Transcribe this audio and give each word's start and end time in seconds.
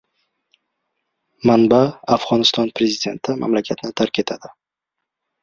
Manba: 1.49 1.81
Afg‘oniston 2.15 2.73
prezidenti 2.81 3.37
mamlakatni 3.45 3.93
tark 4.03 4.25
etadi 4.27 4.53